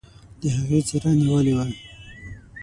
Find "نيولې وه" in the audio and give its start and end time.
1.21-1.65